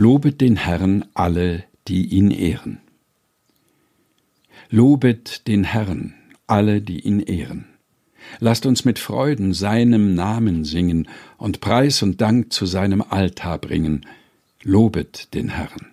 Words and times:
Lobet 0.00 0.40
den 0.40 0.54
Herrn 0.54 1.06
alle, 1.14 1.64
die 1.88 2.06
ihn 2.06 2.30
ehren. 2.30 2.78
Lobet 4.70 5.48
den 5.48 5.64
Herrn 5.64 6.14
alle, 6.46 6.80
die 6.80 7.00
ihn 7.00 7.18
ehren. 7.18 7.64
Lasst 8.38 8.64
uns 8.64 8.84
mit 8.84 9.00
Freuden 9.00 9.52
seinem 9.52 10.14
Namen 10.14 10.64
singen 10.64 11.08
und 11.36 11.58
Preis 11.58 12.00
und 12.04 12.20
Dank 12.20 12.52
zu 12.52 12.64
seinem 12.64 13.02
Altar 13.02 13.58
bringen. 13.58 14.06
Lobet 14.62 15.34
den 15.34 15.48
Herrn. 15.48 15.88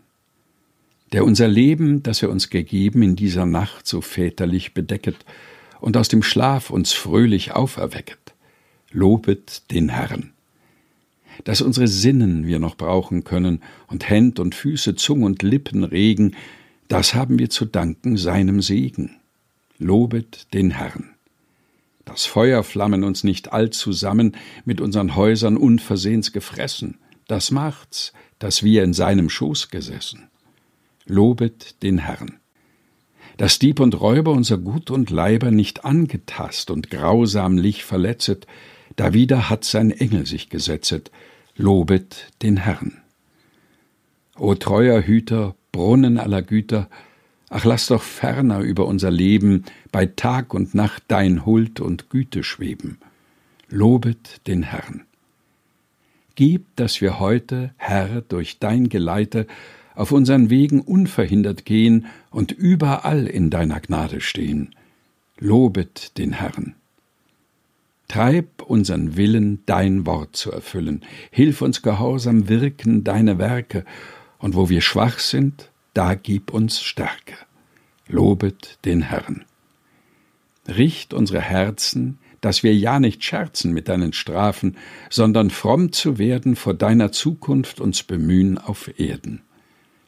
Der 1.12 1.26
unser 1.26 1.48
Leben, 1.48 2.04
das 2.04 2.22
er 2.22 2.30
uns 2.30 2.52
gegeben, 2.52 3.02
in 3.02 3.16
dieser 3.16 3.48
Nacht 3.48 3.88
so 3.88 4.02
väterlich 4.02 4.76
bedecket 4.76 5.18
und 5.82 5.98
aus 5.98 6.10
dem 6.10 6.22
Schlaf 6.22 6.70
uns 6.70 6.94
fröhlich 6.94 7.54
auferwecket. 7.54 8.36
Lobet 8.92 9.64
den 9.72 9.90
Herrn 9.90 10.35
dass 11.44 11.62
unsere 11.62 11.88
Sinnen 11.88 12.48
wir 12.48 12.60
noch 12.60 12.76
brauchen 12.76 13.24
können 13.24 13.62
und 13.88 14.10
Händ 14.10 14.40
und 14.40 14.56
Füße, 14.56 14.96
Zung 14.96 15.24
und 15.24 15.44
Lippen 15.44 15.84
regen, 15.84 16.36
das 16.88 17.14
haben 17.14 17.40
wir 17.40 17.50
zu 17.50 17.66
danken 17.66 18.18
seinem 18.18 18.62
Segen. 18.62 19.18
Lobet 19.78 20.54
den 20.54 20.72
Herrn. 20.72 21.16
Das 22.06 22.26
Feuer 22.26 22.64
flammen 22.64 23.04
uns 23.04 23.24
nicht 23.24 23.52
allzusammen 23.52 24.38
mit 24.64 24.80
unseren 24.80 25.16
Häusern 25.16 25.58
unversehens 25.58 26.32
gefressen. 26.32 27.00
Das 27.28 27.50
macht's, 27.50 28.14
dass 28.38 28.64
wir 28.64 28.84
in 28.84 28.94
seinem 28.94 29.30
Schoß 29.30 29.70
gesessen. 29.70 30.30
Lobet 31.08 31.82
den 31.82 31.98
Herrn. 31.98 32.40
Dass 33.38 33.60
Dieb 33.60 33.80
und 33.80 34.00
Räuber 34.00 34.32
unser 34.32 34.58
Gut 34.58 34.92
und 34.92 35.10
Leiber 35.10 35.52
nicht 35.52 35.84
angetast 35.84 36.70
und 36.70 36.90
grausamlich 36.90 37.84
verletzet, 37.84 38.48
dawider 38.96 39.50
hat 39.50 39.66
sein 39.66 39.92
Engel 39.92 40.26
sich 40.26 40.50
gesetzet, 40.50 41.12
lobet 41.56 42.32
den 42.42 42.58
Herrn. 42.58 43.02
O 44.38 44.56
treuer 44.56 45.02
Hüter, 45.02 45.56
Brunnen 45.72 46.18
aller 46.18 46.42
Güter, 46.42 46.90
ach 47.50 47.64
lass 47.64 47.88
doch 47.88 48.04
ferner 48.04 48.60
über 48.60 48.86
unser 48.86 49.12
Leben 49.12 49.64
bei 49.92 50.06
Tag 50.06 50.54
und 50.54 50.76
Nacht 50.76 51.04
dein 51.08 51.46
Huld 51.46 51.80
und 51.80 52.10
Güte 52.10 52.44
schweben. 52.44 52.98
Lobet 53.70 54.42
den 54.48 54.64
Herrn. 54.64 55.06
Gib, 56.36 56.76
dass 56.76 57.00
wir 57.00 57.20
heute, 57.20 57.74
Herr, 57.78 58.22
durch 58.22 58.60
dein 58.60 58.90
Geleite 58.90 59.48
auf 59.96 60.12
unseren 60.12 60.50
Wegen 60.50 60.82
unverhindert 60.82 61.64
gehen 61.64 62.08
und 62.30 62.52
überall 62.52 63.28
in 63.28 63.50
deiner 63.50 63.80
Gnade 63.80 64.20
stehen. 64.20 64.76
Lobet 65.38 66.18
den 66.18 66.34
Herrn. 66.34 66.76
Treib 68.08 68.62
unseren 68.62 69.18
Willen, 69.18 69.64
dein 69.66 70.06
Wort 70.06 70.36
zu 70.36 70.52
erfüllen. 70.52 71.04
Hilf 71.32 71.62
uns 71.62 71.82
gehorsam 71.82 72.48
wirken 72.50 73.04
deine 73.04 73.40
Werke, 73.40 73.86
und 74.38 74.56
wo 74.56 74.70
wir 74.70 74.82
schwach 74.82 75.20
sind, 75.20 75.72
da 75.94 76.14
gib 76.14 76.54
uns 76.54 76.82
Stärke. 76.82 77.36
Lobet 78.08 78.78
den 78.86 79.02
Herrn. 79.02 79.46
Richt 80.68 81.14
unsere 81.14 81.42
Herzen, 81.42 82.20
dass 82.42 82.62
wir 82.62 82.76
ja 82.76 83.00
nicht 83.00 83.24
scherzen 83.24 83.72
mit 83.72 83.88
deinen 83.88 84.14
Strafen, 84.14 84.78
sondern 85.10 85.50
fromm 85.50 85.92
zu 85.92 86.20
werden 86.20 86.56
vor 86.56 86.76
deiner 86.76 87.12
Zukunft 87.12 87.80
uns 87.80 88.04
bemühen 88.04 88.60
auf 88.60 89.00
Erden. 89.00 89.42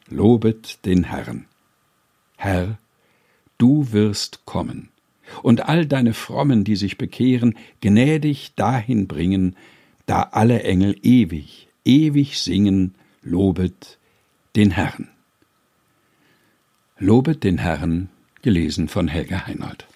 Lobet 0.08 0.84
den 0.84 1.04
Herrn. 1.04 1.46
Herr, 2.36 2.78
du 3.56 3.90
wirst 3.92 4.44
kommen 4.44 4.90
und 5.42 5.68
all 5.68 5.86
deine 5.86 6.14
Frommen, 6.14 6.64
die 6.64 6.76
sich 6.76 6.98
bekehren, 6.98 7.54
gnädig 7.80 8.54
dahin 8.54 9.06
bringen, 9.06 9.56
da 10.06 10.22
alle 10.32 10.62
Engel 10.62 10.96
ewig, 11.02 11.68
ewig 11.84 12.38
singen, 12.40 12.94
lobet 13.22 13.98
den 14.56 14.70
Herrn. 14.70 15.08
Lobet 16.98 17.44
den 17.44 17.58
Herrn, 17.58 18.08
gelesen 18.42 18.88
von 18.88 19.08
Helga 19.08 19.46
Heinold. 19.46 19.86